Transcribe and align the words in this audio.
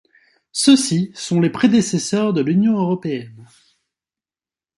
Ceux-ci 0.51 1.11
sont 1.13 1.39
les 1.41 1.51
prédécesseurs 1.51 2.33
de 2.33 2.41
l'Union 2.41 2.73
européenne. 2.73 3.45